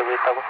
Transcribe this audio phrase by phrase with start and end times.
[0.00, 0.40] 되고 있다고?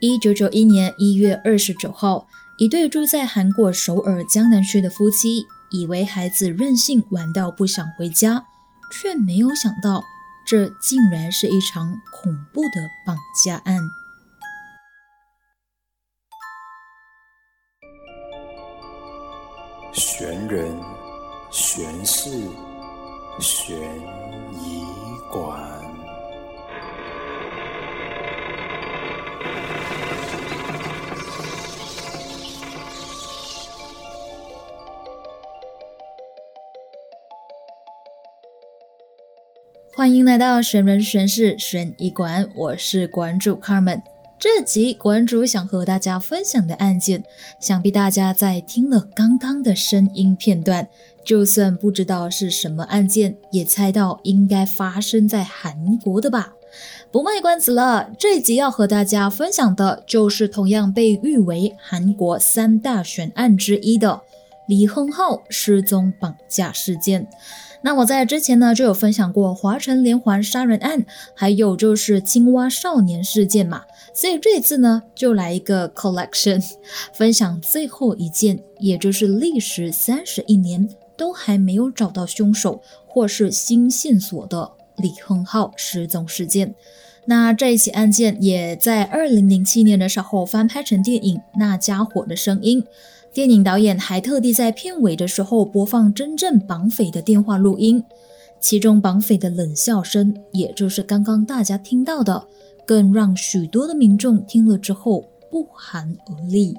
[0.00, 2.26] 一九九一年一月二十九号，
[2.58, 8.44] 一对住在韩国首尔江南区的夫妻，以为孩子任性玩到不想回家，
[8.92, 10.04] 却没有想到，
[10.46, 13.80] 这竟然是一场恐怖的绑架案。
[19.92, 20.78] 悬人、
[22.23, 22.29] 是、
[23.39, 23.75] 悬
[24.53, 24.85] 疑
[25.31, 25.59] 馆。
[39.95, 44.03] 欢迎来到悬人悬事悬疑馆，我是馆主 Carmen。
[44.41, 47.23] 这集馆主想和大家分享的案件，
[47.59, 50.89] 想必大家在听了刚刚的声音片段，
[51.23, 56.55] 就算不知道是什么案件，也猜到应该发生在韩国的吧？
[57.11, 64.21] 不卖关子了，这集要和大家分享的就是同样被誉为韩国三大悬案之一的
[64.67, 67.27] 李亨浩失踪绑架事件。
[67.83, 76.63] 那我在之前呢就有分享过华城连环杀人案，还有就是青蛙少年事件嘛，所以这次呢就来一个 collection，
[77.13, 86.75] 分享最后一件，也就是历时三十一年都还没有找到凶手或是新线索的李亨浩失踪事件。
[87.25, 92.81] 那这一起案件也在二零零七年的时候翻拍成电影《那家伙的声音》。
[93.33, 98.03] 电影导演还特地在片尾的时候播放真正绑匪的电话录音，
[98.59, 102.45] 其中绑匪的冷笑声，也就是刚刚大家听到的，
[102.85, 106.75] 更让许多的民众听了之后不寒而栗。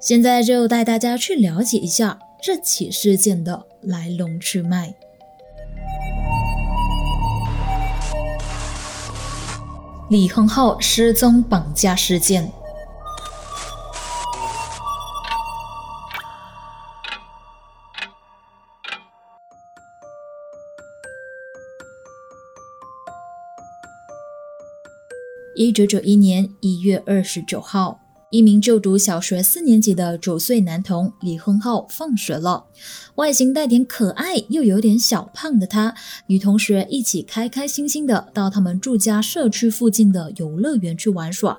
[0.00, 4.94] 现在就带大家去了解一下这起事件的来龙去脉。
[10.08, 12.50] 李亨浩失踪绑架事件。
[25.58, 27.98] 一九九一年一月二十九号，
[28.30, 32.66] 一名就读小学四年级的九岁男童李亨浩放学了。
[33.14, 35.94] 外形带点可爱又有点小胖的他，
[36.26, 41.56] 与同学一起开开心心的到他们住家社区附近的游乐园去玩耍。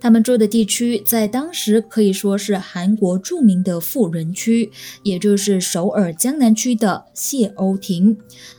[0.00, 4.70] 他们住的地区在当时可以说是韩国著名的富人区，
[5.02, 8.16] 也就是首尔江南区的谢欧亭。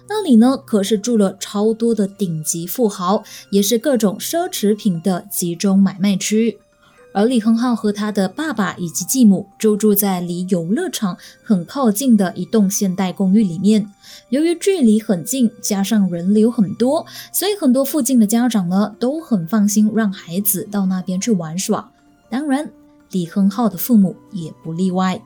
[0.09, 6.59] 那里呢，可是住了超多的顶级富豪，也是各种奢侈品的集中买卖区。
[7.11, 13.89] 而李亨浩和他的爸爸以及继母就住在离游乐场很靠近的一栋现代公寓里面。
[14.29, 21.91] 由于距离很近，加上人流很多，所以很多附近的家长呢都很放心让孩子到那边去玩耍。
[22.29, 22.71] 当然，
[23.11, 25.21] 李亨浩的父母也不例外。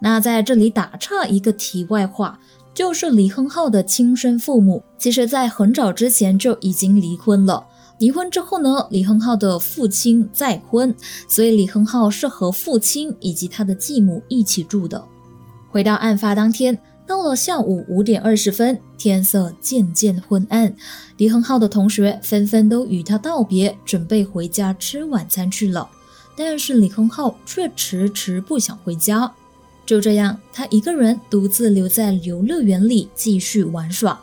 [0.00, 2.38] 那在这里打岔一个题外话，
[2.72, 7.66] 就是李亨浩的亲生父母，其实在很早之前就已经离婚了。
[7.98, 10.94] 离婚之后呢，李亨浩的父亲再婚，
[11.28, 15.04] 所以李亨浩是和父亲以及他的继母一起住的。
[15.70, 16.78] 回到案发当天。
[17.06, 20.76] 到了下午五点二十分，天色渐渐昏暗，
[21.16, 25.88] 李亨浩的同学纷纷都与他道别，准备回家吃晚餐去了。
[26.36, 29.32] 但是李亨浩却迟迟不想回家。
[29.86, 34.20] 就这样，他一个人独自留在游乐园里继续玩耍。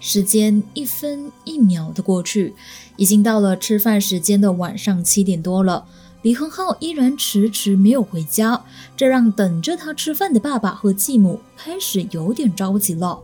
[0.00, 2.54] 时间一分一秒的过去，
[2.96, 5.86] 已经到了吃饭时间的晚上七点多了。
[6.22, 8.64] 李恒浩依然迟迟没有回家，
[8.96, 13.20] 这让等着他吃饭的爸爸和继母开始有点着急了。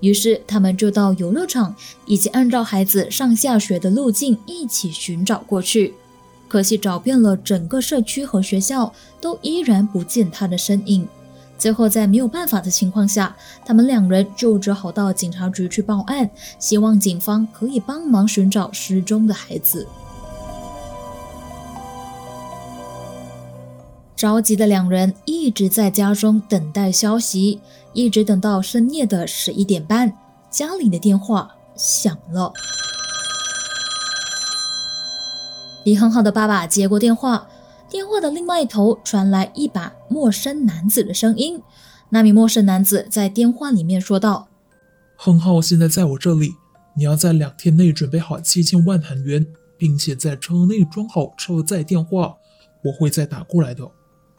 [0.00, 1.74] 于是他们就到游乐场，
[2.06, 5.94] 以及按照孩子上下学的路径一起寻找过去。
[6.46, 11.06] 可惜找遍了整个社区和学校，都依然不见他的身影。
[11.58, 19.86] 最后在没有办法的情况下，他们两人就只好到警察局去报案，希望警方可以帮忙寻找失踪的孩子。
[24.14, 27.60] 着急的两人一直在家中等待消息，
[27.92, 30.16] 一直等到深夜的十一点半，
[30.50, 32.52] 家里的电话响了。
[35.84, 37.46] 李亨浩的爸爸接过电话，
[37.88, 41.62] 电话的另外一头传来一把陌生男子的声音。
[42.10, 44.48] 那名陌生男子在电话里面说道
[45.16, 46.54] ：“亨浩现在在我这里，
[46.94, 49.46] 你要在两天内准备好七千万韩元，
[49.76, 52.36] 并且在车内装好车载电话，
[52.84, 53.90] 我会再打过来的。”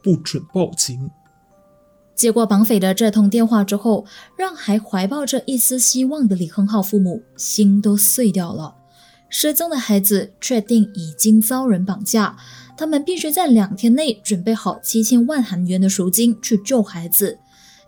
[0.01, 1.11] 不准报警！
[2.15, 4.05] 接过绑匪的这通电话之后，
[4.37, 8.75] 让还怀抱着一丝希望的李亨浩父母心都碎掉了。
[9.27, 12.37] 失踪的孩子确定已经遭人绑架，
[12.79, 17.37] 他们必须在两天内准备好七千万韩元的赎金去救孩子。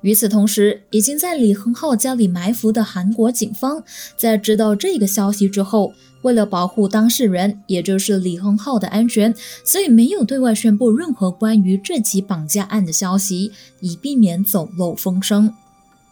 [0.01, 3.81] 与此同时，已经在李亨浩家里埋伏的韩国警方，
[4.17, 5.93] 在知道这个消息之后，
[6.23, 9.33] 为了保护当事人，也就是李亨浩的安全，
[9.63, 15.53] 所以没有对外宣布任何关于这起绑架案的消息，以避免走漏风声。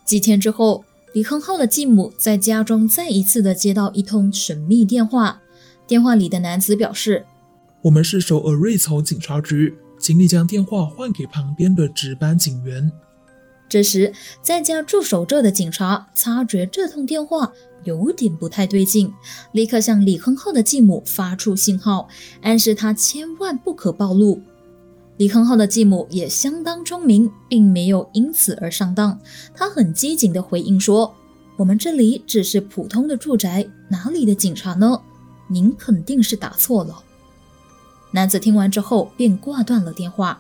[0.06, 5.42] 几天之后，李亨浩的继母在家中再一次的接到一通神秘电话，
[5.86, 7.26] 电话里的男子表示
[7.82, 12.92] ：“我们是首尔瑞草警察局，请你将电话换给旁边的值班警员。”
[13.70, 14.12] 这时，
[14.42, 17.54] 在家驻守着的警察察觉这通电话
[17.84, 19.14] 有点不太对劲，
[19.52, 22.10] 立刻向李亨浩的继母发出信号，
[22.42, 24.42] 暗示他千万不可暴露。
[25.18, 29.20] 李亨浩的继母也相当聪明，并没有因此而上当。
[29.54, 31.14] 他很机警地回应说
[31.56, 35.00] ：“我们这里只是普通的住宅，哪里的警察呢？
[35.48, 37.04] 您肯定是打错了。”
[38.12, 40.40] 男子听完之后便挂断了电话。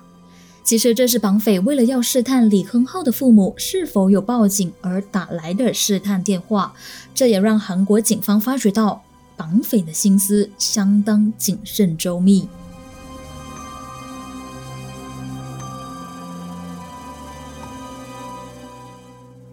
[0.64, 6.74] 其实这是绑匪为了要试探李亨浩的父母是否有报警而打来的试探电话，
[7.16, 9.02] 这也让韩国警方发觉到
[9.36, 12.48] 绑匪的心思相当谨慎周密。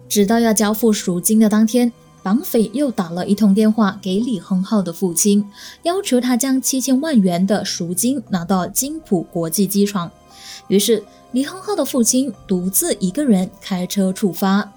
[0.07, 1.91] 直到要交付赎金的当天，
[2.27, 5.49] 绑匪又打了一通电话给李亨浩的父亲，
[5.83, 10.11] 要求他将七千万元的赎金拿到金浦国际机场。
[10.67, 11.01] 于是，
[11.31, 14.73] 李亨浩的父亲独自一个人开车出发。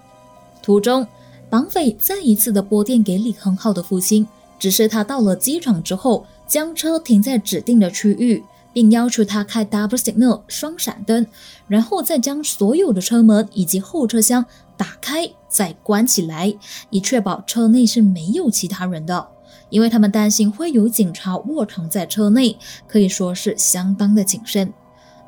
[0.63, 1.05] 途中，
[1.49, 11.27] 绑匪再一次的拨电给李亨浩的父亲，指示他到了机场之后，将车停在指定的区域，并要求他开 double signal 双闪灯，
[11.67, 14.47] 然后再将所有的车门以及后车厢
[14.81, 16.57] 打开再关起来，
[16.89, 19.29] 以确保车内是没有其他人的。
[19.69, 22.57] 因为他们担心会有警察卧藏在车内，
[22.89, 24.73] 可以说是相当的谨慎。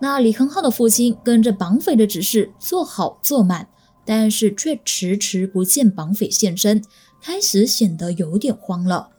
[0.01, 3.69] 那李亨浩的父亲跟着绑匪的指示做好做满，
[4.07, 6.83] 但是却迟迟不见绑匪现身，
[7.21, 9.11] 开始显得有点慌了。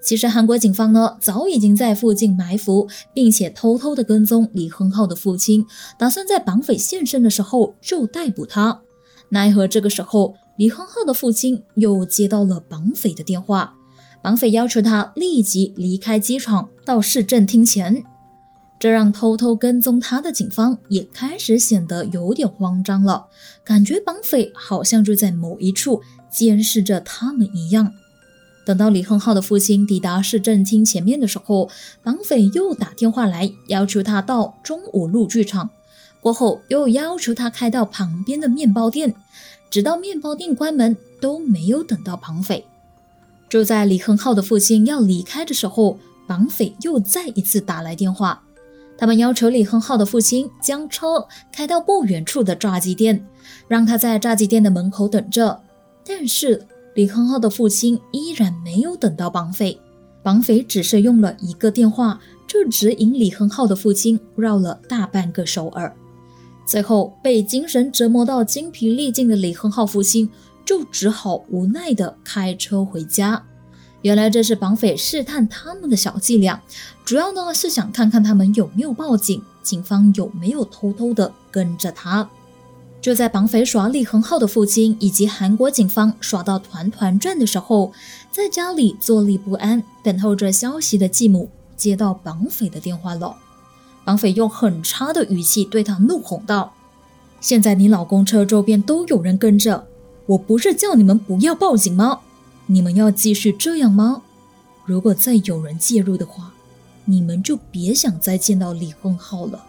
[0.00, 5.66] 其实韩国警方呢早已经在附近埋伏，并且偷偷的跟踪李亨浩的父亲，
[5.98, 8.82] 打算在绑匪现身的时候就逮捕他。
[9.30, 13.74] 奈何这个时候，李亨浩的父亲又接到了绑匪的电话，
[14.20, 18.04] 绑匪要求他立即离开机场到市政厅前。
[18.78, 23.26] 这让偷偷跟踪他的警方也开始显得有点慌张了，
[23.62, 26.00] 感觉绑匪好像就在某一处
[26.30, 27.92] 监视着他们一样。
[28.64, 31.68] 等到李亨浩的父亲抵达市政厅前面的时候，
[32.02, 35.70] 绑匪又打电话来要求他到中五路剧场，
[36.20, 39.14] 过后又要求他开到旁边的面包店，
[39.70, 42.64] 直到面包店关门都没有等到绑匪。
[43.48, 48.42] 就在李亨浩的父亲要离开的时候，绑匪又再一次打来电话。
[48.96, 53.26] 他们要求李亨浩的父亲将车开到不远处的炸鸡店，
[53.66, 55.58] 让他在炸鸡店的门口等着。
[56.06, 59.80] 但是李亨浩的父亲依然没有等到绑匪，
[60.22, 65.96] 绑匪只是用了一个电话，就指引李亨浩的父亲绕了大半个首尔。
[66.70, 70.30] 最后被精神折磨到精疲力尽的李亨浩父亲，
[70.64, 73.42] 就只好无奈地开车回家。
[74.02, 76.62] 原来这是绑匪试探他们的小伎俩，
[77.04, 82.30] 主要呢是想看看他们有没有报警，警方有没有偷偷的跟着他。
[83.00, 87.92] 就在绑匪耍李恒浩的父亲以及韩国警方耍到团团转的时候，
[88.30, 93.34] 在家里坐立不安等候着消息的继母接到绑匪的电话了。
[94.10, 96.72] 绑匪用很差的语气对他怒吼道
[97.40, 99.86] ：“现在你老公车周边都有人跟着，
[100.26, 102.18] 我不是叫你们不要报警吗？”
[102.66, 104.22] 你们要继续这样吗？
[104.84, 106.52] 如果再有人介入的话，
[107.04, 109.64] 你们就别想再见到李亨浩了。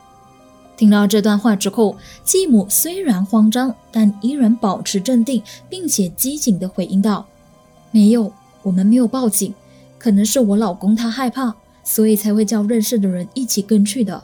[0.75, 7.27] 听到这段话之后，继母虽然慌张，但依然保持镇定，并且机警地回应道
[7.93, 8.33] ：“没有，
[8.63, 9.53] 我们没有报警，
[9.99, 14.23] 可能是我老公他害怕，所以才会叫认识的人一起跟去的。”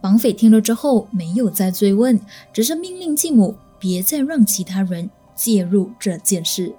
[0.00, 2.20] 绑匪听了之后没有再追问，
[2.52, 6.74] 只是命令继母别再让其他人介入这件事。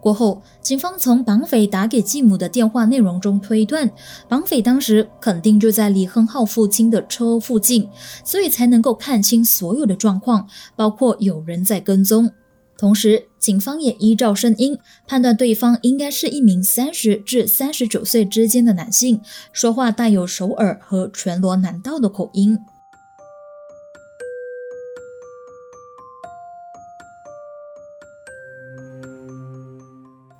[0.00, 3.88] 过后，警方从绑匪打给继母的电话内容中推断，
[4.28, 7.88] 绑匪当时肯定就在李亨浩父亲的车附近，
[8.24, 12.28] 所以才能够看清所有的状况，包括有人在跟踪。
[12.76, 19.20] 同时，警方也依照声音判断对方应该是一名三十至三十九岁之间的男性，
[19.52, 22.56] 说话带有首尔和全罗南道的口音。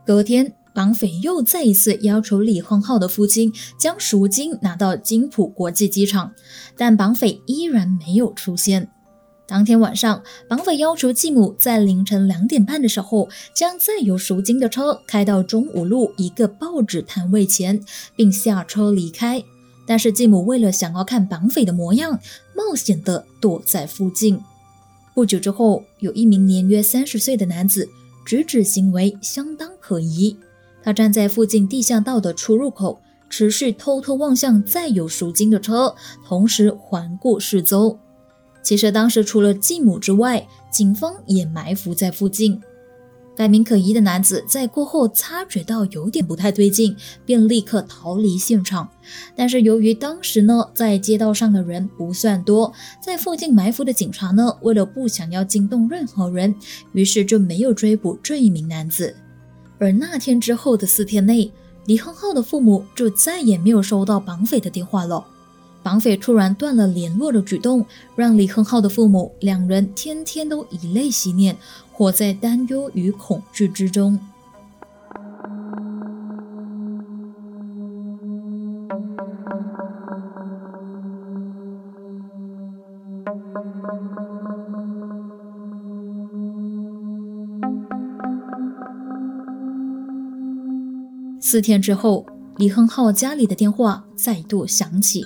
[0.06, 6.32] 隔天，绑匪又再一次要求李亨浩的父亲将赎金拿到金浦国际机场，
[6.76, 8.91] 但绑匪依然没有出现。
[9.52, 17.78] 当天晚上，绑匪要求继母在凌晨两点半的时候，将载有赎金的车开到中五路一个报纸摊位前，
[18.16, 19.44] 并下车离开。
[19.86, 22.18] 但是继母为了想要看绑匪的模样，
[22.56, 24.40] 冒险地躲在附近。
[25.12, 27.86] 不久之后，有一名年约三十岁的男子，
[28.24, 30.34] 举止行为相当可疑。
[30.82, 35.94] 他站在附近地下道的出入口，持续偷偷望向载有赎金的车，
[36.26, 37.98] 同时环顾四周。
[38.62, 42.60] 其实当时除了继母之外，警方也埋伏在附近。
[43.34, 48.86] 该名可疑的男子在过后察觉到有点不太对劲，便立刻逃离现场。
[49.34, 52.70] 但是由于当时呢，在街道上的人不算多，
[53.02, 56.54] 在附近埋伏的警察呢，为了不想要惊动任何人，
[56.92, 59.16] 于是就没有追捕这一名男子。
[59.78, 61.50] 而那天之后的四天内，
[61.86, 65.24] 李亨浩的父母就再也没有收到绑匪的电话了。
[65.82, 67.84] 绑匪突然断了联络的举动，
[68.14, 71.56] 让李亨浩的父母两人天天都以泪洗面，
[71.92, 74.18] 活在担忧与恐惧之中。
[91.44, 92.24] 四天之后，
[92.56, 95.22] 李亨浩家里的电话再度响起。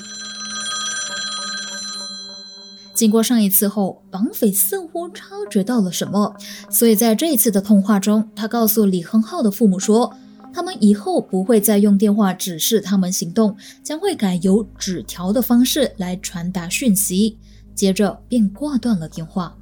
[2.96, 6.34] 经过上一次后，绑匪似乎察觉到了什么，
[6.70, 10.10] 所以在这一次的通话中，他告诉李亨浩的父母说，
[10.50, 17.36] 他们以后不会再用电话指示他们行动，将会改由纸条的方式来传达讯息。
[17.74, 19.54] 接着便挂断了电话。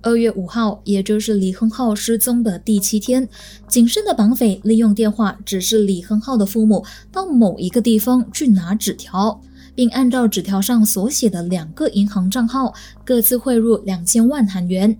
[0.00, 3.28] 二月五号，也就是李亨浩失踪的第七天，
[3.68, 9.40] 谨慎的绑匪利用电话指示李亨浩的父母到某一个地方去拿纸条。
[9.74, 12.72] 并按照纸条上所写的两个银行账号，
[13.04, 14.96] 各自汇入两千万韩元。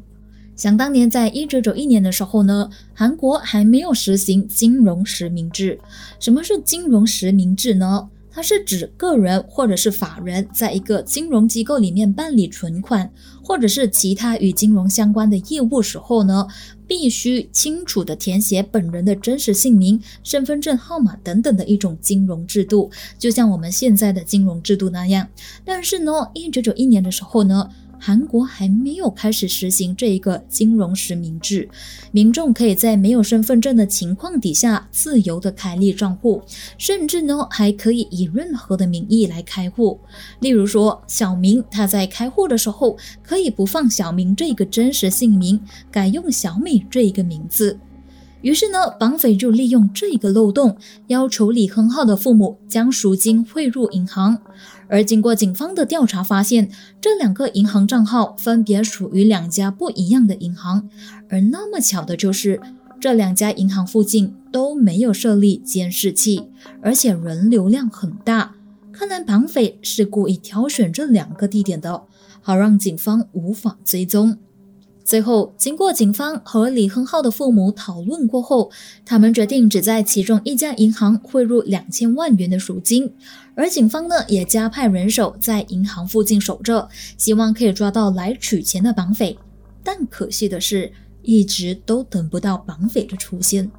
[0.54, 5.78] 想当年，在一九九一年的时候呢，韩国还没有实行金融实名制。
[6.20, 8.08] 什么是金融实名制呢？
[8.32, 13.12] 它是指个人或者是法人在一个金融机构里面办理存款，
[13.42, 16.48] 或者是其他与金融相关的业务时候呢，
[16.86, 25.28] 必须清楚的填写本人的真实姓名、身份证号码等等的一种金融制度，就像我们现在的金融制度那样。
[25.64, 27.68] 但是呢，一九九一年的时候呢。
[28.04, 31.68] 韩国还没有开始实行这一个金融实名制，
[32.10, 36.42] 民众可以在没有身份证的情况底下自由的开立账户，
[36.76, 40.00] 甚至呢还可以以任何的名义来开户。
[40.40, 47.78] 例如说，小明他在开户的时候可以不放小明这个真实姓名，改用小美这一个名字。
[48.42, 54.38] 于是呢，绑匪就利用这个漏洞，要求李亨浩的父母将赎金汇入银行。
[54.88, 56.70] 而经过警方的调查，发现
[57.00, 60.88] 这两个银行账号分别属于两家不一样的银行，
[61.30, 62.60] 而那么巧的就是
[63.00, 66.48] 这两家银行附近都没有设立监视器，
[66.82, 68.54] 而且人流量很大。
[68.92, 72.02] 看来绑匪是故意挑选这两个地点的，
[72.42, 74.36] 好让警方无法追踪。
[75.12, 78.70] 最后，经过警方和李亨浩的父母讨论过后，
[79.04, 83.12] 他们决定只在其中一家银行汇入两千万元的赎金。
[83.54, 86.88] 而警方呢，也加派人手在银行附近守着，
[87.18, 89.36] 希望可以抓到来取钱的绑匪。
[89.84, 90.90] 但可惜的是，
[91.20, 93.70] 一直都等不到绑匪的出现。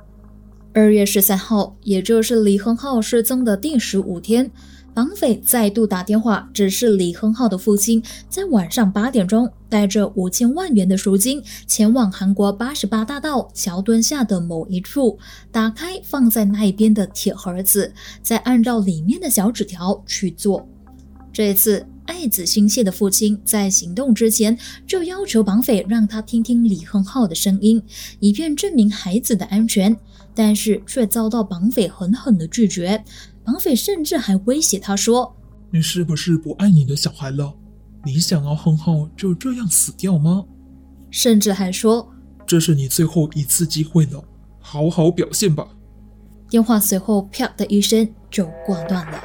[0.72, 4.52] 二月十三号，也就是李亨浩失踪的第十五天。
[4.94, 15.18] 绑匪再度打电话，指示李亨浩的父亲在晚上八点钟带着五千万元的赎金前往韩国八十八大道桥墩下的某一处，
[15.52, 20.68] 打开放在那一边的铁盒子，再按照里面的小纸条去做。
[21.32, 27.82] 这一次，爱子心切的父亲在行动之前就要求绑匪让他听听李亨浩的声音，
[28.20, 29.98] 以便证明孩子的安全，
[30.36, 33.04] 但是却遭到绑匪狠狠的拒绝。
[33.44, 35.36] 绑匪甚至还威胁他说
[35.72, 37.54] ：“你是不是不爱你的小孩了？
[38.06, 40.46] 你想要亨浩就这样死掉吗？”
[41.12, 42.10] 甚至还说
[42.48, 44.24] ：“这是你最后一次机会了，
[44.60, 45.68] 好好表现吧。”
[46.50, 49.22] 电话随后“啪”的一声就挂断了。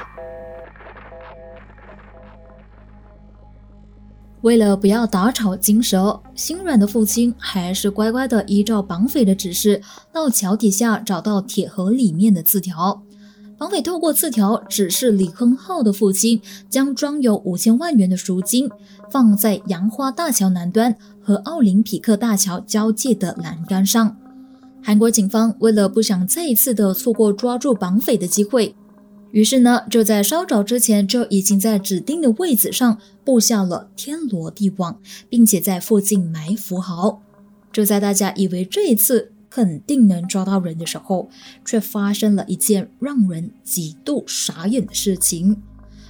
[4.41, 9.81] 为了不要打草惊蛇，心软的父亲还是乖乖的依照绑匪的指示，
[10.13, 13.03] 到桥底下找到铁盒里面的字条。
[13.59, 18.69] 绑匪透过字条指示李亨浩的父亲，将装有五千万元的赎金
[19.11, 24.15] 放在杨花大桥南端和奥林匹克大桥交界的栏杆上。
[24.81, 28.73] 韩国警方为了不想再一次的错过抓住绑匪的机会，
[29.31, 34.97] 于是呢，就在稍早之前就已经在指定的位置上布下了天罗地网，
[35.27, 37.21] 并且在附近埋伏好。
[37.73, 41.29] 就在大家以为这一次肯定能抓到人的时候，
[41.65, 45.61] 却发生了一件让人极度傻眼的事情。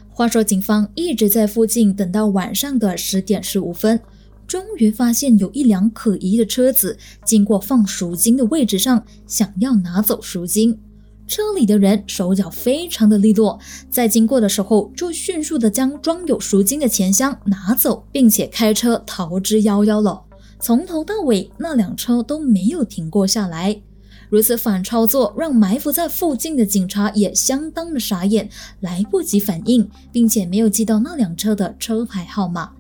[0.10, 4.00] 话说，警方一直在附近等到晚上的十点十五分，
[4.46, 10.78] 终于发现有一辆可疑的车子经过放赎金的位置上，想要拿走赎金。
[11.26, 20.26] 车里的人手脚非常的利落，在经过的时候就迅速的将装有赎金的钱箱拿走，并且开车逃之夭夭了。
[20.62, 23.82] 从头到尾，那辆车都没有停过下来。
[24.30, 28.48] 如此反操作，让埋伏在附近的警察也相当的傻眼，
[28.82, 32.72] 来不及反应，并且没有记到那辆车的车牌号码。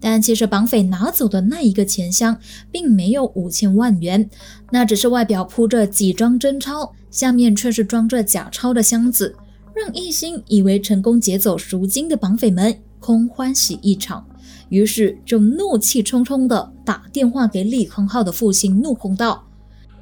[0.00, 2.36] 但其实绑匪拿走的那一个钱箱，
[2.72, 4.28] 并没有五千万元，
[4.70, 9.34] 那只是外表铺着几张真钞，下面却是装着假钞的箱子，
[9.72, 14.26] 让一心以为成功劫走赎金的绑匪们空欢喜一场。
[14.72, 19.46] 于是就怒气冲冲地打电话给李亨浩的父亲，怒吼道。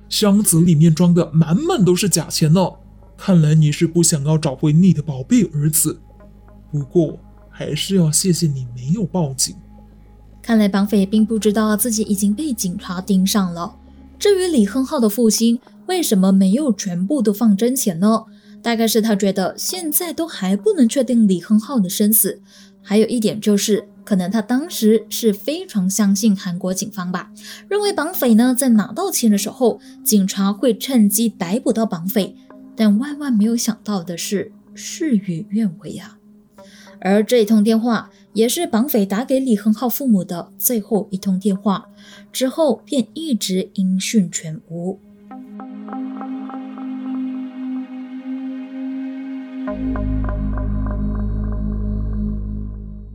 [0.09, 2.71] 箱子里面装的满满都是假钱呢，
[3.17, 5.99] 看来你是不想要找回你的宝贝儿子。
[6.71, 7.19] 不过
[7.51, 9.57] 还是要谢谢你没有报警。
[10.41, 13.75] 看来绑匪并不知道自己已经被警察盯上了。
[14.21, 18.23] 至于李亨浩的父亲为什么没有全部都放真钱呢？
[18.63, 22.41] 大概是他觉得现在都还不能确定李亨浩的生死。
[22.81, 23.89] 还有一点就是。
[24.05, 27.31] 可能他当时是非常相信韩国警方吧，
[27.69, 32.37] 认为绑匪呢在拿到钱的时候，警察会趁机逮捕到绑匪。
[32.77, 36.17] 但万万没有想到的是，事与愿违啊！
[37.01, 41.89] 而这一通电话也是绑匪打给李恒浩父母的最后一通电话，
[42.33, 44.99] 之后便一直音讯全无。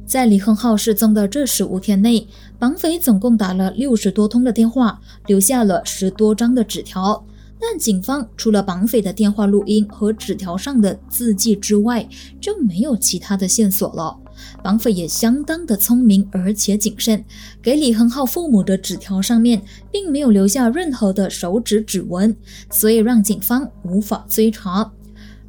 [0.06, 2.28] 在李亨浩失踪的这十五天内，
[2.60, 7.26] 绑匪总共打了六十多通的电话，留下了十多张的纸条。
[7.60, 12.08] 但警方除了绑匪的电话录音和纸条上的字迹之外，
[12.39, 14.15] 就没有其他的线索了。
[14.62, 17.24] 绑匪也相当的聪明，而且谨慎，
[17.63, 22.36] 给李亨浩父母的纸条上面并没有留下任何的手指指纹，
[22.70, 24.91] 所以让警方无法追查。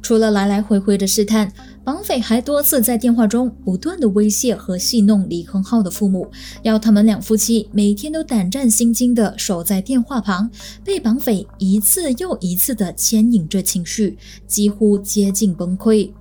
[0.01, 1.51] 除了来来回回的试探。
[1.83, 6.29] 绑匪还多次在电话中不断的威胁和戏弄李亨浩的父母，
[6.61, 10.51] 要他们两夫妻每天都胆战心惊的守在电话旁，
[10.83, 16.11] 被绑匪一次又一次的牵引着情绪，几乎接近崩溃。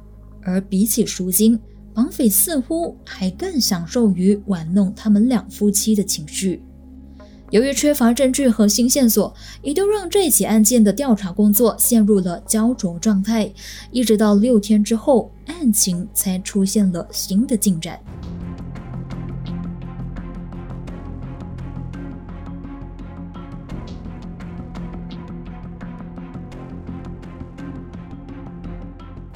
[0.40, 1.58] 而比起赎金，
[1.92, 6.62] 绑匪似乎还更享受于玩弄他们两夫妻的情绪。
[7.56, 13.50] 由于缺乏证据和新线索，一度让这起案件的调查工作陷入了焦灼状态。
[13.90, 17.98] 一直到六天之后，案情才出现了新的进展。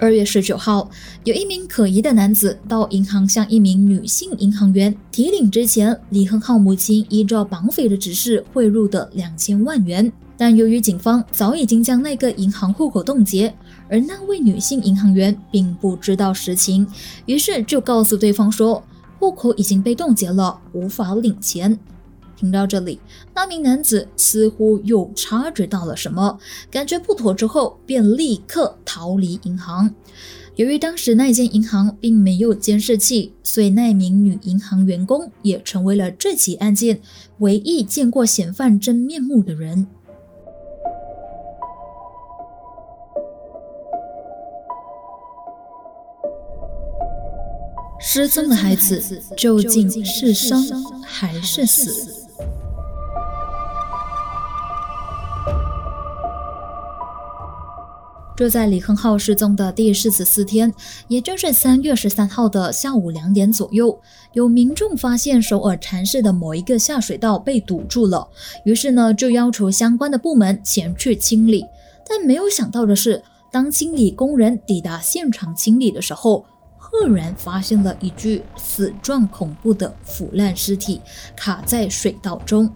[0.00, 0.88] 二月十九号，
[1.24, 10.10] 有一名可疑的男子到银行向一名女性银行员提领之前李亨浩母亲依照绑匪的指示汇入的两千万元。
[10.38, 13.54] 但由于警方早已经将那个银行户口冻结，
[13.90, 16.86] 而那位女性银行员并不知道实情，
[17.26, 18.82] 于是就告诉对方说，
[19.18, 21.78] 户口已经被冻结了，无法领钱。
[22.40, 22.98] 听到这里，
[23.34, 26.38] 那名男子似乎又察觉到了什么，
[26.70, 29.94] 感觉不妥之后，便立刻逃离银行。
[30.56, 37.02] 由于当时那间银行并没有监视器，所以那名女银行员工也成为了这起案件
[37.40, 39.86] 唯一见过嫌犯真面目的人。
[48.02, 50.64] 失踪的孩子究竟是生
[51.02, 52.19] 还是死？
[58.40, 60.72] 就在李亨浩失踪的第四十四天，
[61.08, 64.00] 也就是三月十三号的下午两点左右，
[64.32, 68.26] 有民众发现首尔禅市的某一个下水道被堵住了，
[68.64, 71.62] 于是呢就要求相关的部门前去清理。
[72.08, 73.22] 但没有想到的是，
[73.52, 76.46] 当清理工人抵达现场清理的时候，
[76.78, 80.98] 赫然发现了一具死状恐怖的腐烂尸体
[81.36, 82.72] 卡在水道中。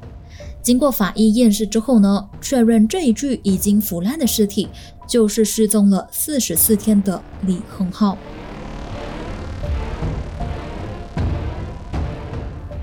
[0.65, 4.69] 经过法医验尸之后呢，确认这一具已经腐烂的尸体。
[5.07, 8.17] 就是失踪了四十四天的李恒浩。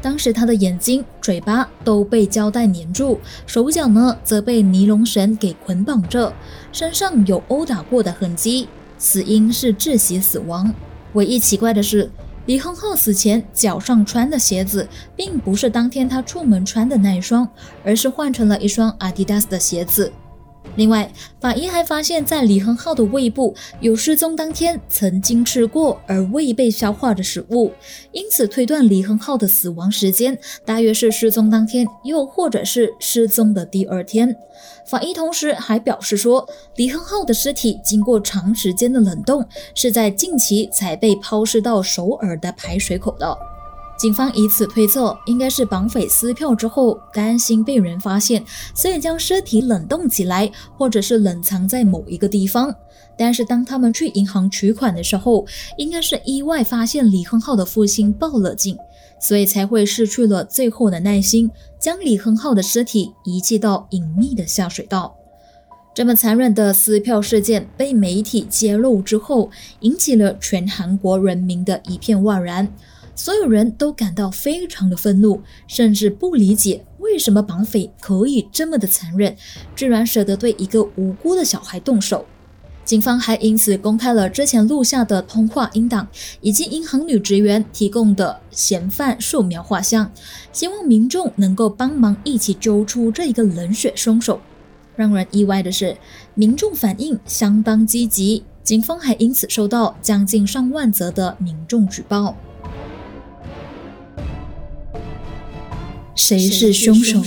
[0.03, 3.17] 当时他的眼睛、嘴巴都被胶带粘住，
[3.47, 6.31] 手脚呢则被尼龙绳给捆绑着，
[6.71, 8.67] 身上有殴打过的痕迹，
[8.99, 10.71] 死因是窒息死亡。
[11.13, 12.09] 唯一奇怪的是，
[12.47, 17.47] 李亨浩死前脚上穿的鞋子并不是当天他出门穿的那一双，
[17.85, 20.11] 而是换成了一双阿迪达斯的鞋子。
[20.75, 27.73] 另外，法医还发现，在李亨浩的胃部有失踪当天曾经吃过而未被消化的食物，
[28.13, 34.33] 因此推断李亨浩的死亡时间大约是失踪当天，又或者是失踪的第二天。
[34.85, 36.47] 法医同时还表示说，
[36.77, 39.45] 李亨浩的尸体经过长时间的冷冻，
[39.75, 43.37] 是在近期才被抛尸到首尔的排水口的。
[44.01, 52.75] 警方以此推测，应该是绑匪撕票之后担心被人发现，所以将尸体冷冻起来，或者是冷藏在某一个地方。
[53.15, 55.45] 但是当他们去银行取款的时候，
[55.77, 58.75] 应该是意外发现李亨浩的父亲报了警，
[59.19, 65.15] 所以才会失去了最后的耐心，将李亨浩的尸体遗弃到隐秘的下水道。
[65.93, 72.67] 这么残忍的撕票事件被媒体揭露之后，引起了全韩国人民的一片哗然。
[73.15, 79.35] 所有人都感到非常的愤怒，甚至不理解为什么绑匪可以这么的残忍，
[79.75, 82.25] 居然舍得对一个无辜的小孩动手。
[82.83, 86.07] 警方还因此公开了之前录下的通话音档，
[86.41, 90.11] 以及银行女职员提供的嫌犯素描画像，
[90.51, 94.41] 希望民众能够帮忙一起揪出这一个冷血凶手。
[94.95, 95.95] 让人意外的是，
[96.33, 102.35] 民众反应相当积极，警方还因此收到将近上万则的民众举报。
[106.21, 107.19] 谁是凶手？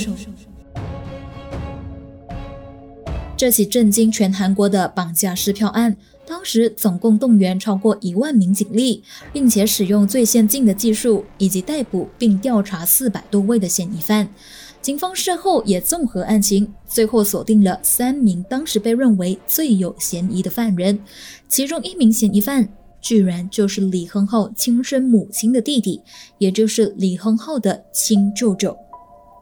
[3.37, 9.03] 这起震惊全韩国的绑架撕票案，当时总共动员超过一万名警力，
[9.33, 14.29] 并且使用最先进的技术，以及逮捕并调查四百多位的嫌疑犯。
[14.81, 21.01] 警方事后也综合案情，最后锁定了三名当时被认为最有嫌疑的犯人，
[21.49, 22.69] 其中一名嫌疑犯。
[23.05, 26.01] 居然就是李亨浩亲生母亲的弟弟，
[26.39, 28.75] 也就是李亨浩的亲舅舅。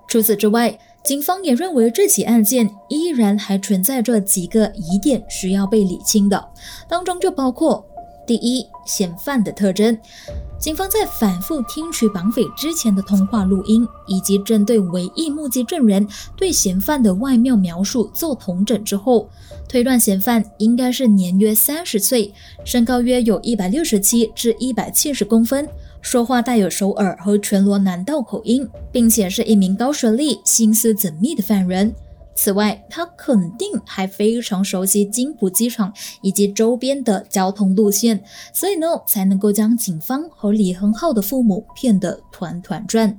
[0.08, 6.44] 除此之外，警方也认为这起案件依然还存在着几个疑点需要被理清的，
[6.88, 7.86] 当中就包括
[8.26, 9.96] 第一，嫌犯的特征。
[10.58, 19.28] 警方在反复听取绑匪之前的通话录音，以及针对唯一目击证人对嫌犯的外貌描述做同诊之后，
[19.72, 22.30] 推断嫌犯应该是年约三十岁，
[22.62, 25.66] 身高约有一百六十七至一百七十公分，
[26.02, 31.90] 说话带有首尔和全罗南道口音，并且是一名高学历、心思缜密的犯人。
[32.34, 43.18] 此外，他肯定还非常熟悉金浦机场以及周边的交通路线，所以呢，才能够将警方和李亨浩的父母骗得团团转。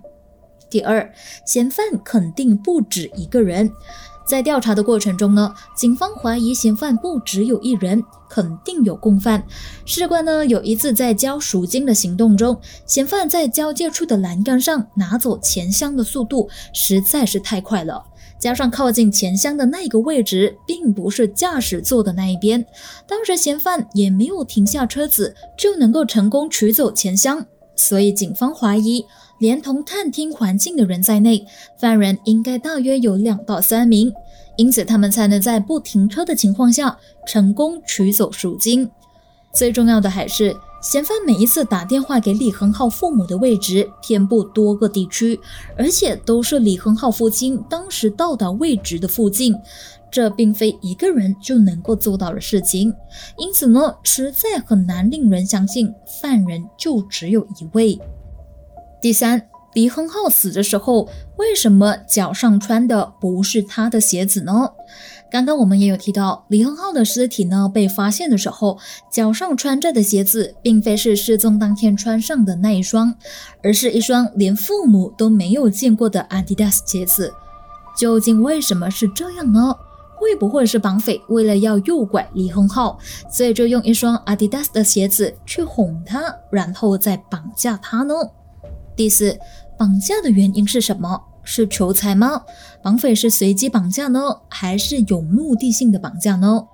[0.70, 1.12] 第二，
[1.48, 3.72] 嫌犯肯定不止一个人。
[4.26, 9.44] 在调查的过程中呢，警方怀疑嫌犯不只有一人，肯定有共犯。
[9.86, 18.04] 事关呢，有一次在交赎金的行动中，嫌犯在交界处的栏杆上拿走钱箱的速度实在是太快了。
[18.40, 22.66] 加上靠近钱箱的那个位置，并不是驾驶座的那一边，
[23.08, 27.46] 当时嫌犯也没有停下车子，就能够成功取走钱箱。
[27.76, 29.04] 所以警方怀疑，
[29.39, 31.46] 连同探听环境的人在内，
[31.78, 34.13] 犯人应该大约有两到三名，
[34.56, 38.89] 因此他们才能在不停车的情况下成功取走赎金。
[39.54, 40.56] 最重要的还是。
[40.84, 45.39] 嫌犯每一次打电话给李恒浩父母的位置遍布多个地区，
[45.78, 49.56] 而且都是李恒浩父亲当时到达位置的附近，
[50.12, 52.93] 这并非一个人就能够做到的事情。
[53.38, 55.89] 因此呢，实在很难令人相信
[56.22, 57.98] 犯人就只有一位。
[59.04, 64.70] 第三，李亨浩死的时候，为什么脚上穿的不是他的鞋子呢？
[65.30, 68.80] 刚刚我们也有提到，李亨浩的尸体呢被发现的时候，
[69.12, 73.13] 脚上穿着的鞋子并非是失踪当天穿上的那一双，
[73.62, 77.34] 而是一双连父母都没有见过的阿迪达斯鞋子。
[77.98, 79.76] 究竟为什么是这样呢？
[80.16, 82.98] 会不会是绑匪为了要诱拐李亨浩，
[83.30, 88.13] 所以就用一双阿迪达斯的鞋子去哄他，然后再绑架他呢？
[88.95, 89.39] 第四，
[89.77, 91.21] 绑架的原因是什么？
[91.43, 92.43] 是求财吗？
[92.82, 96.67] 绑匪是随机绑架呢，还是有目的性的绑架呢？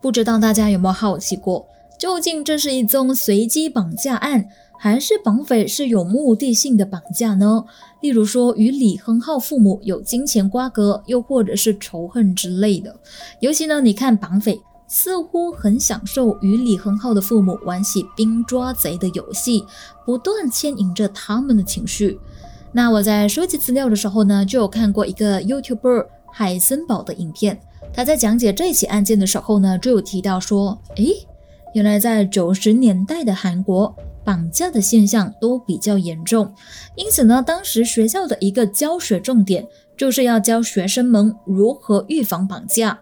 [0.00, 1.66] 不知道大家有没有好奇过，
[1.98, 7.64] 究竟这是一宗随机绑架案，还是绑匪是有目的性的绑架呢？
[8.00, 12.98] 例如说，与李亨浩父母有金钱瓜葛，又或者是仇恨之类的。
[13.40, 14.60] 尤其呢，你看绑匪
[14.90, 19.64] 似乎很享受与李亨浩的父母玩起兵抓贼的游戏，
[20.04, 22.18] 不断牵引着他们的情绪。
[22.72, 27.60] 那我在收集资料的时候呢，就有看过一个 YouTuber 海森堡的影片，
[27.92, 31.24] 他在讲解这起案件的时候呢，就有提到说，诶，
[31.72, 36.52] 原来在九十年代的韩国，绑架的现象都比较严重，
[36.96, 43.00] 因此呢，当时学校的一个教学重点就是要教学生们如何预防绑架。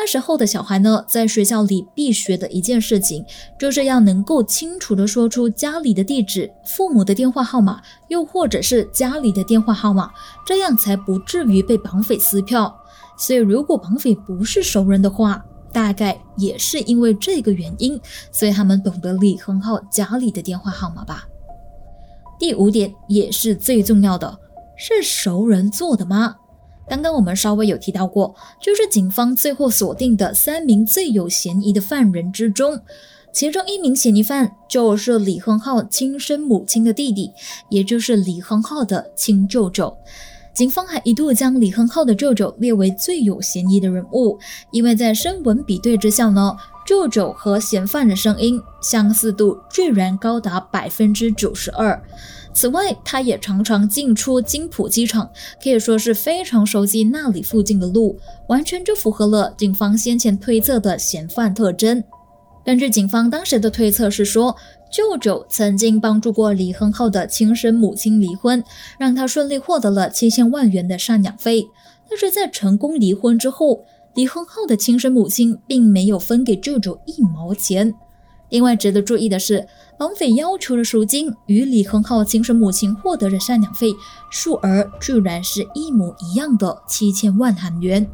[0.00, 3.24] 那时候的小孩呢，在学校里必学的一件事情，
[3.58, 10.08] 就是要能够清楚的说出家里的地址、父母的电话号码，又或者是家里的电话号码，
[10.46, 12.72] 这样才不至于被绑匪撕票。
[13.18, 21.26] 所以，如果绑匪不是熟人的话，大概也是因为这个原因，所以他们懂得李亨浩家里的电话号码吧。
[22.38, 24.38] 第五点也是最重要的，
[24.76, 26.36] 是熟人做的吗？
[26.88, 32.80] 刚刚我们稍微有提到过，就是警方最后锁定的三名最有嫌疑的犯人之中，
[33.32, 37.30] 其中一名嫌疑犯就是李亨浩亲生母亲的弟弟，
[37.68, 39.94] 也就是李亨浩的亲舅舅。
[40.54, 44.38] 警方还一度将李亨浩的舅舅列为最有嫌疑的人物，
[44.72, 46.56] 因为在声纹比对之下呢，
[46.88, 52.02] 舅舅和嫌犯的声音相似度居然高达百分之九十二。
[52.54, 55.30] 此外，他也常常进出金浦机场，
[55.62, 62.02] 可以说是非常熟悉那里附近的路，完全就符合了警方先前推测的嫌犯特征。
[62.64, 64.56] 根据警方当时的推测是说，
[64.90, 68.64] 舅舅曾经帮助过李亨浩的亲生母亲离婚，
[68.98, 71.68] 让他顺利获得了七千万元的赡养费。
[72.08, 77.94] 但是在成功离婚之后，李亨浩的亲生母亲并没有分给舅舅一毛钱。
[78.50, 79.68] 另外值得注意的是，
[79.98, 83.94] 绑匪要求的赎金与李亨浩亲生母亲获得的赡养费
[84.30, 88.08] 数额居然是一模一样的七千万韩元，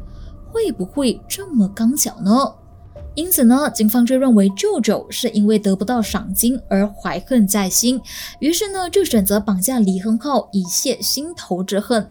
[0.51, 2.31] 会不会这么刚巧呢？
[3.15, 8.01] 因此呢，警方就认为舅舅是因为得不到赏金而怀恨在心，
[8.39, 12.09] 于是呢就选择绑架李亨浩以泄心头之恨。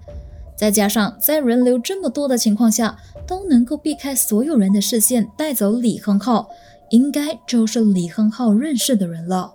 [0.56, 6.48] 再加上在人流这么多的情况下，都能够避开所有人的视线带走李亨浩。
[6.90, 9.52] 应该就是李亨浩认识的人了，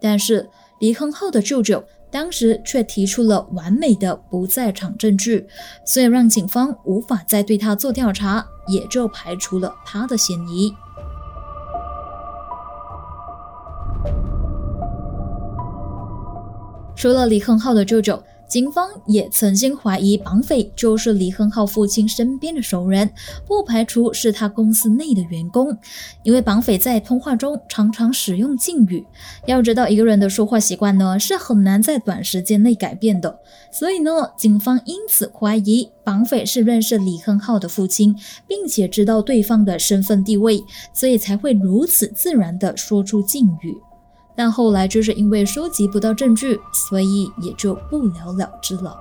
[0.00, 5.46] 但是李亨浩的舅舅当时却提出了完美的不在场证据，
[5.84, 10.72] 所以让警方无法再对他做调查，也就排除了他的嫌疑。
[16.94, 18.22] 除了李亨浩的舅舅。
[18.50, 23.08] 警方也曾经怀疑绑匪就是李亨浩父亲身边的熟人，
[23.46, 25.78] 不排除是他公司内的员工，
[26.24, 29.06] 因为绑匪在通话中常常使用敬语。
[29.46, 33.38] 要知道，一个人的说话习惯呢是很难在短时间内改变的，
[33.70, 38.16] 所以呢，警方因此怀疑绑匪是认识李亨浩的父亲，
[38.48, 43.76] 并且知道对方的身份地位，所以才会如此自然地说出敬语。
[44.34, 48.96] 但后来就是因为收集不到证据，所以也就不了了之了。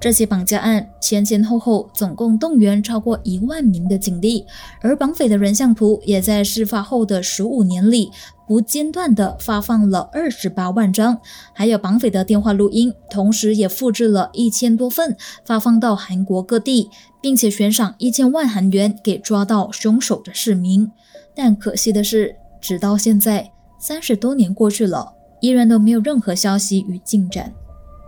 [0.00, 4.46] 这起绑架案前前后后总共动员超过一万名的警力，
[4.80, 8.10] 而绑匪的人像图也在事发后的十五年里。
[8.48, 11.20] 不间断地发放了二十八万张，
[11.52, 16.90] 还有绑匪的电话录音，同时也复制了一千多份，发放到韩国各地，
[17.22, 20.90] 并且悬赏一千万韩元给抓到凶手的市民。
[21.32, 27.52] 但可惜的是，直到现在，三十多年过去了，依然都没有任何消息与进展。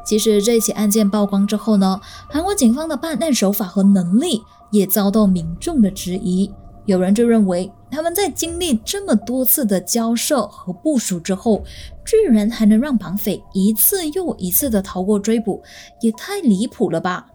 [0.04, 6.52] 其实这起案件曝光之后呢，韩国警方的办案手法和能力也遭到民众的质疑。
[6.84, 11.62] 有人就认为，他们在经历这么多次的交涉和部署之后，
[12.04, 15.62] 居然还能让绑匪一次又一次的逃过追捕，
[16.00, 17.28] 也太离谱了吧！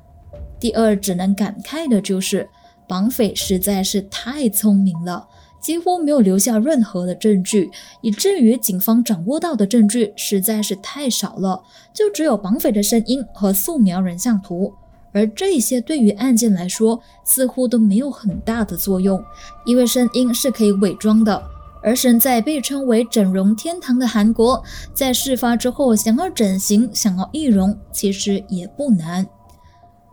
[0.60, 2.50] 第二，只能感慨的就是，
[2.90, 5.26] 绑匪实在是太聪明了，
[5.68, 11.62] 几乎没有留下任何的证据，以至于警方掌握到的证据实在是太少了，
[11.94, 14.74] 就只有绑匪的声音和素描人像图。
[15.12, 19.22] 而这些对于案件来说，似乎都没有很大的作用，
[19.66, 21.44] 因为声音是可以伪装的。
[21.84, 29.28] 而身在被称为整容天堂的韩国，在事发之后想要整形、想要易容，其实也不难。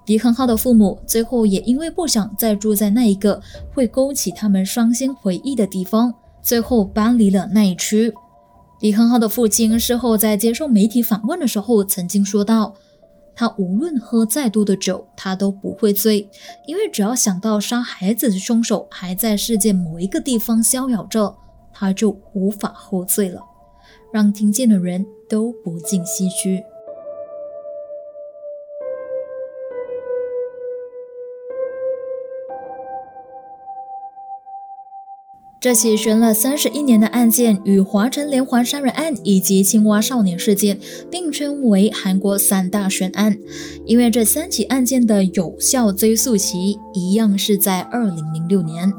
[0.07, 3.41] 李亨浩的父母最后也因为不想再住在那一个
[3.73, 8.13] 会勾起他们伤心回忆的地方，最后搬离了那一区。
[8.81, 12.75] 李亨浩的父亲事后在接受媒体访问的时候，曾经说道。
[13.37, 16.31] 他无论喝再多的酒，他都不会醉，
[16.69, 21.35] 因为只要想到杀孩子的凶手还在世界某一个地方逍遥着，
[21.73, 23.43] 他就无法喝醉了，
[24.13, 26.63] 让听见的人都不禁唏嘘。
[35.65, 40.79] 这起悬了三十一年的案件与华城连环杀人案以及青蛙少年事件
[41.11, 43.39] 并称为韩国三大悬案，
[43.87, 48.93] 因为这三起案件的有效追诉期一样是在二零零六年。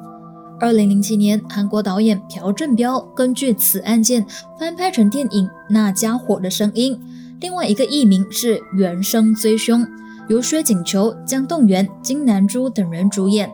[0.60, 4.26] 二零零七年，韩国导演朴正彪根据此案件
[4.60, 6.96] 翻拍成电影《那家伙的声音》，
[7.42, 9.84] 另外一个译名是《原声追凶》，
[10.30, 13.52] 由薛景求、姜栋元、金南珠等人主演。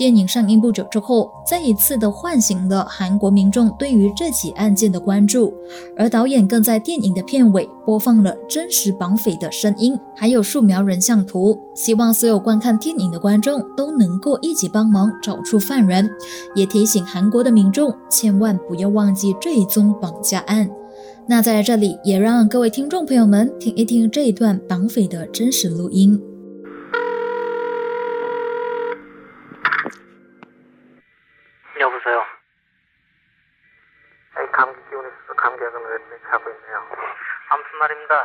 [0.00, 5.52] 电影上映不久之后，再一次的唤醒了韩国民众对于这起案件的关注，
[5.94, 16.08] 而导演更在电影的片尾播放了真实绑匪的声音，还有素描人像图，希望所有观看电影的观众都能够一起帮忙找出犯人，
[16.54, 20.70] 也提醒韩国的民众千万不要忘记这一宗绑架案。
[21.26, 26.18] 那在这里也让各位听众朋友们听一听这一段绑匪的真实录音。
[32.00, 32.24] 보세요.
[34.36, 36.86] 아니, 감기 기운이 있어서 감기 약을 몇 자고 있네요.
[37.50, 38.24] 아무튼 말입니다.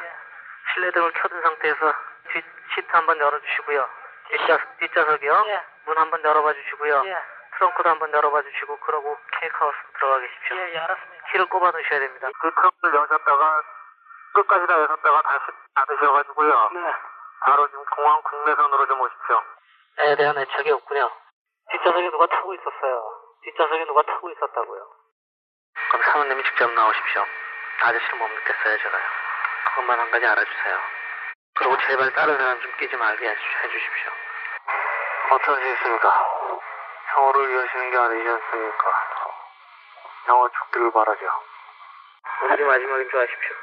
[0.74, 1.94] 실내등을 켜둔 상태에서
[2.32, 3.90] 뒷 시트 한번 열어주시고요.
[4.30, 5.46] 뒷좌, 뒷좌석이요.
[5.86, 7.04] 문 한번 열어봐 주시고요.
[7.58, 10.58] 트렁크도 한번 열어봐 주시고 그러고 케이크하우스 들어가 계십시오.
[10.58, 11.26] 예, 알았습니다.
[11.32, 12.28] 키를 꼽아 놓으셔야 됩니다.
[12.42, 13.62] 그 트렁크를 여셨다가
[14.34, 16.70] 끝까지 다 여셨다가 다시 닫으셔가지고요.
[16.74, 16.94] 네.
[17.42, 19.42] 바로 지금 공항 국내선으로 좀 오십시오.
[20.00, 21.10] 에 대한 애착이 없군요.
[21.72, 23.25] 뒷좌석에 누가 타고 있었어요.
[23.46, 24.88] 뒷좌석에 누가 타고 있었다고요.
[25.92, 27.26] 그럼 사모님이 직접 나오십시오.
[27.82, 29.04] 아저씨를 못 믿겠어요, 제가요.
[29.70, 30.80] 그것만 한 가지 알아주세요.
[31.58, 34.12] 그리고 제발 다른 사람 좀 끼지 말게 해주- 해주십시오.
[35.32, 36.26] 어떤 수 있습니까?
[37.14, 39.32] 형어를 위하시는 게 아니셨습니까?
[40.26, 41.44] 형어 죽기를 바라죠.
[42.44, 43.56] 오늘이 마지막인 줄 아십시오.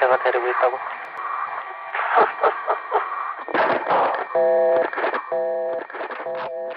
[0.00, 0.78] 제가 데리고 있다고?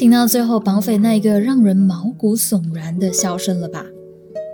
[0.00, 3.84] 听到最后绑匪那个让人毛骨悚然的笑声了吧？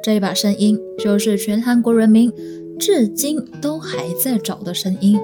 [0.03, 2.33] 这一把声音就是全韩国人民
[2.81, 5.21] 至今都还在找的声音。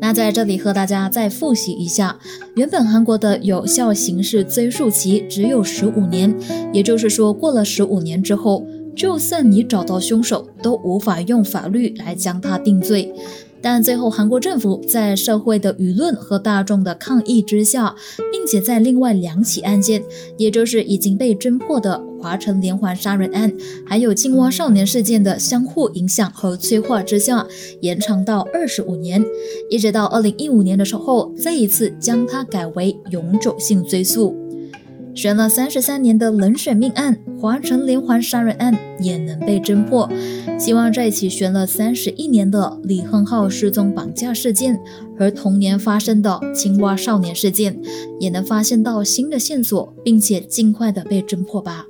[0.00, 2.18] 那在这里和大家再复习一下，
[2.54, 6.34] 原本韩国的有效刑事追诉期只有十五年，
[6.72, 13.12] 也就是说过了十五年之后，就算你找到凶手，都无法用法律来将他定罪。
[13.60, 17.94] 但最后，韩国政府在社会的舆论和大众的抗议之下，
[18.32, 20.02] 并且在另外两起案件，
[20.36, 23.52] 也就是已经被侦破的华城连环杀人案，
[23.84, 27.46] 还有青蛙少年事件的相互影响和催化之下，
[27.80, 29.24] 延长到二十五年，
[29.68, 34.47] 一直到二零一五年的时候，再一次将它改为永久性追诉。
[35.18, 40.08] 悬了三十三年的冷水命案华城连环杀人案也能被侦破，
[40.56, 44.80] 希望这一起悬了三十一年的李亨浩失踪绑架事件
[45.18, 47.80] 和同年发生的青蛙少年事件，
[48.20, 51.86] 也能发现到新的线索，并且尽快的被侦破吧。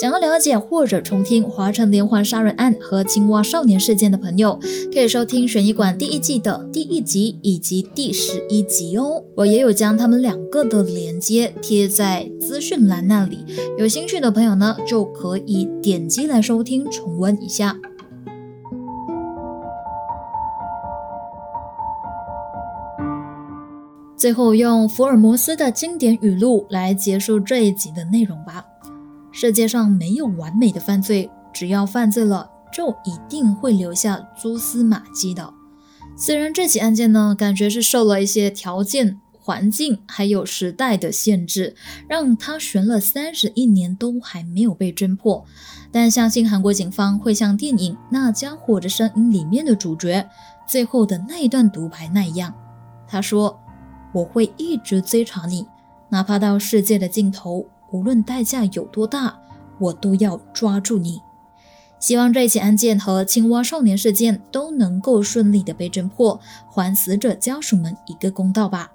[0.00, 4.58] 想要了解或者重听华城连环杀人案和青蛙少年事件的朋友，
[4.92, 9.22] 可以收听悬疑馆第一季的第一集以及第十一集哦。
[9.36, 13.44] 我也有将他们两个的连接贴在资讯栏那里，
[13.78, 17.76] 有兴趣的朋友呢，就可以点击来收听重温一下。
[24.16, 28.64] 最后用福尔摩斯的经典语录来结束这一集的内容吧。
[29.36, 35.52] 世界上没有完美的犯罪，只要犯罪了，就一定会留下蛛丝马迹的。
[36.16, 41.74] 虽然这起案件呢，感觉是受了一些条件、环境还有时代的限制，
[42.08, 45.44] 让他悬了三十一年都还没有被侦破，
[45.90, 50.24] 但相信韩国警方会像电影《那家伙的声音》里面的主角
[50.68, 52.54] 最后的那一段独白那样，
[53.08, 53.60] 他说
[54.14, 55.66] ：“我会一直追查你，
[56.10, 59.38] 哪怕到世界的尽头。”无论代价有多大，
[59.78, 61.20] 我都要抓住你。
[62.00, 68.90] 希望这起案件和青蛙少年事件都能够顺利的被侦破，还死者家属们一个公道吧。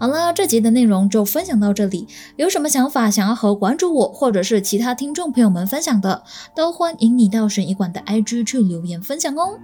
[0.00, 2.08] 好了，这集的内容就分享到这里。
[2.34, 6.24] 有什么想法想要和关注我或者是其他听众朋友们分享的，
[6.56, 9.60] 都欢迎你到悬疑馆的 IG 去留言分享哦。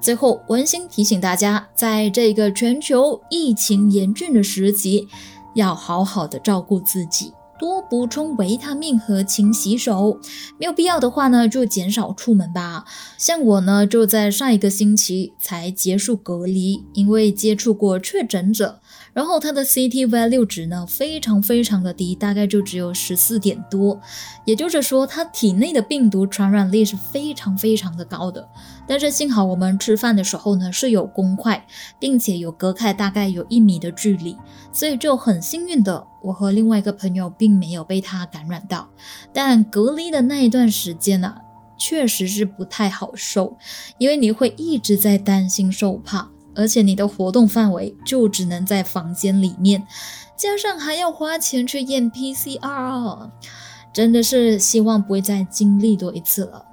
[0.00, 5.08] 最后，温馨提醒大家，在这个全球疫情严峻的时期，
[5.54, 7.34] 要好好的照顾自己。
[7.62, 10.18] 多补充维他命和勤洗手，
[10.58, 12.84] 没有必要的话呢，就减少出门吧。
[13.16, 18.80] 像我呢，就在上一个星期才结束隔离，因为接触过确诊者，
[19.12, 24.00] 然后它的 CT value 值呢非常非常的低，大概就只有十四点多，
[24.44, 28.48] 也就是说它体内的病毒传染力是非常非常的高的。
[28.86, 31.66] 但是幸好我们吃饭的时候呢是有公筷，
[31.98, 34.36] 并且有隔开大概有一米的距离，
[34.72, 38.88] 所以就很幸运的我和另外一个朋友并没有被它感染到。
[39.32, 41.34] 但隔离的那一段时间呢，
[41.78, 43.56] 确实是不太好受，
[43.98, 46.30] 因为你会一直在担心受怕。
[46.54, 49.86] 而且你的活动范围就只能在房间里面，
[50.36, 53.30] 加上还要花钱去验 PCR，
[53.92, 56.64] 真的是希望不会再经历多一次了。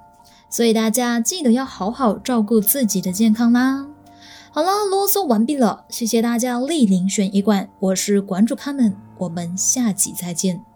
[0.48, 3.86] 所以大家记得要好好照顾自己的健康啦。
[4.52, 10.69] 好了，啰嗦完毕了，谢谢大家莅临选医馆，我是馆主卡们，我们下集再见。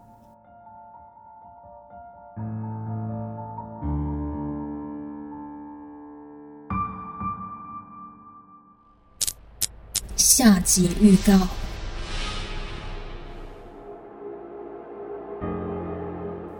[10.27, 11.47] 下集预告：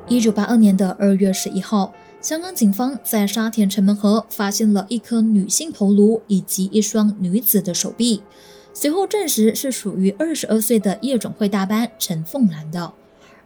[0.08, 1.92] 一九八二年的二月十一号，
[2.22, 8.22] 香港警方在沙田城门河发现了一颗女性头颅以及一双女子的手臂，
[8.72, 12.94] 随后证实是属于二十二岁的夜总会大班陈凤兰的。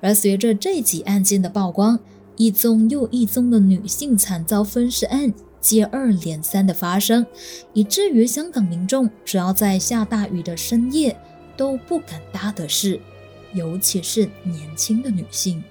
[0.01, 1.97] 而随着这起案件的曝光，
[2.35, 5.33] 一宗又一宗的女性惨遭分尸案。
[5.59, 7.25] 接二连三的发生，
[7.73, 11.15] 以至于香港民众只要在下大雨的深夜
[11.57, 12.99] 都不敢搭的士，
[13.53, 15.63] 尤其是年轻的女性。